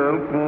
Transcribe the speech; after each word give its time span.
لكم 0.00 0.47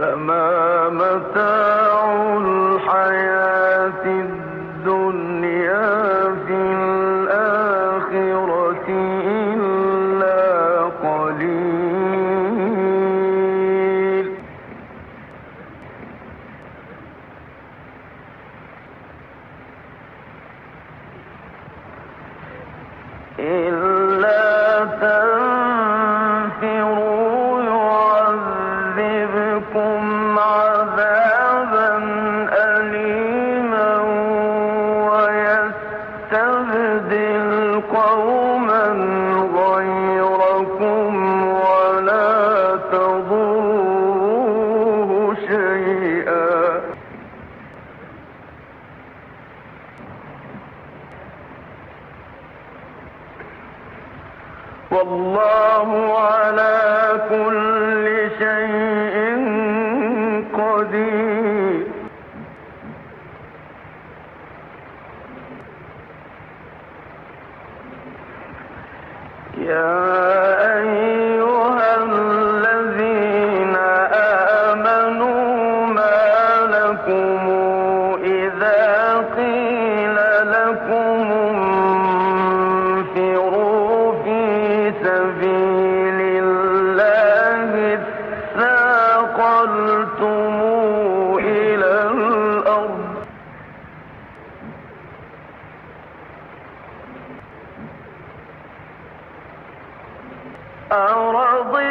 فما 0.00 0.88
متاع 0.88 2.36
الحياة 2.36 4.04
الدنيا 4.04 4.39
لكم 29.70 30.19
Yeah. 69.70 69.99
أرض 100.92 101.89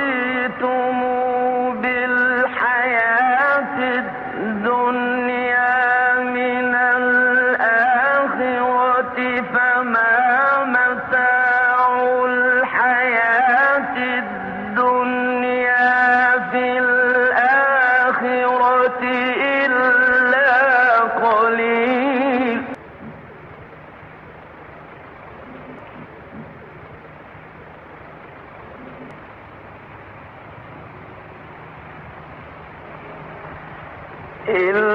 إلا 34.49 34.88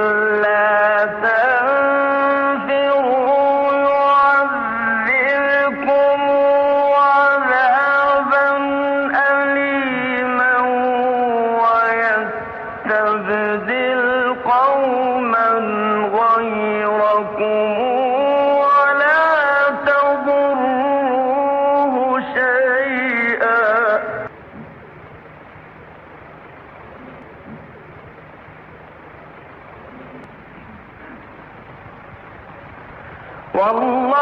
Oh. 33.66 34.13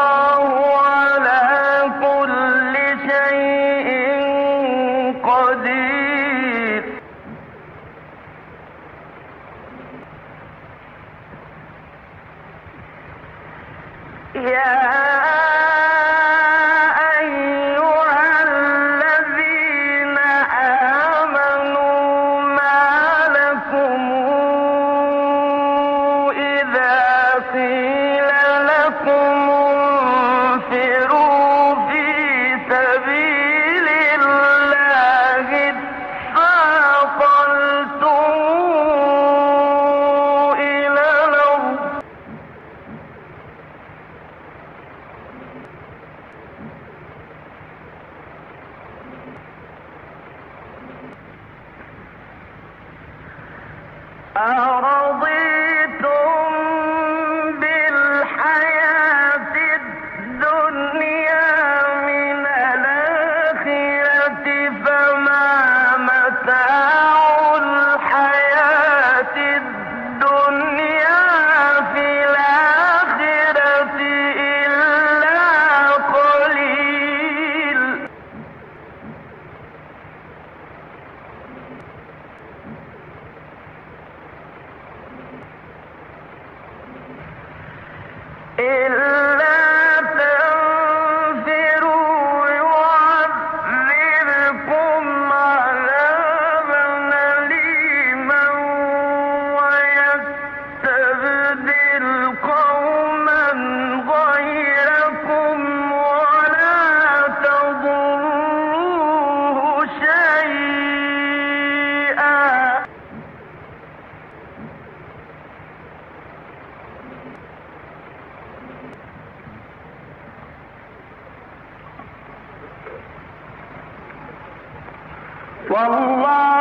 والله 125.73 126.52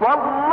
والله 0.00 0.49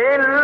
صدق 0.00 0.39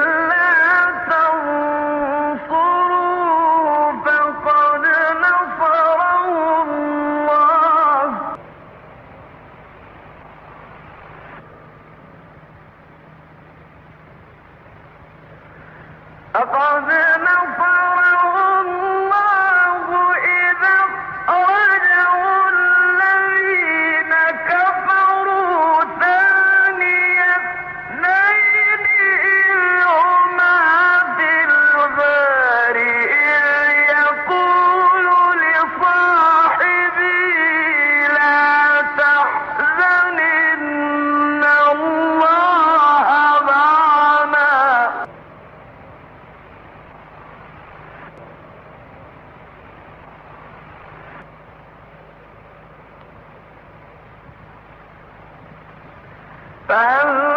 الله 56.78 57.37